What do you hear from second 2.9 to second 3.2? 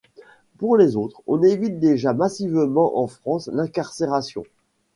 en